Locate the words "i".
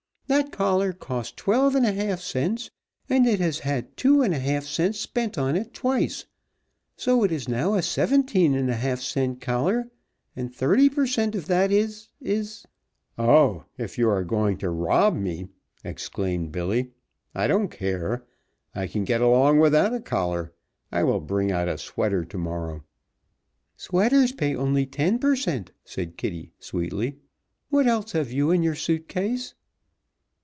17.35-17.47, 18.73-18.87, 20.93-21.03